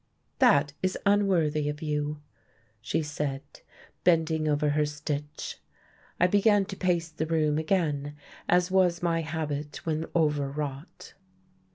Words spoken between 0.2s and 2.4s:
"That is unworthy of you,"